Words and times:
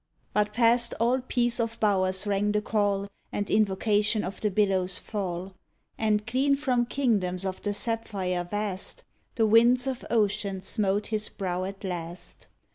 But 0.33 0.51
past 0.51 0.95
all 0.99 1.21
peace 1.21 1.59
of 1.59 1.79
bowers 1.79 2.25
rang 2.25 2.53
the 2.53 2.61
call 2.63 3.07
And 3.31 3.47
invocation 3.51 4.23
of 4.23 4.41
the 4.41 4.49
billows' 4.49 4.97
fall, 4.97 5.53
And, 5.95 6.25
clean 6.25 6.55
from 6.55 6.87
kingdoms 6.87 7.45
of 7.45 7.61
the 7.61 7.75
sapphire 7.75 8.43
vast. 8.43 9.03
DUJNDON 9.35 9.35
The 9.35 9.45
winds 9.45 9.85
of 9.85 10.03
ocean 10.09 10.59
smote 10.61 11.05
his 11.13 11.29
brow 11.29 11.65
at 11.65 11.83
last. 11.83 12.47